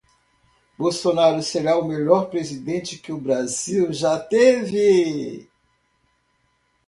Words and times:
Bolsonaro 0.79 1.43
será 1.43 1.77
o 1.77 1.87
melhor 1.87 2.31
presidente 2.31 2.97
que 2.97 3.11
o 3.11 3.19
Brasil 3.21 3.93
já 3.93 4.17
teve! 4.19 5.47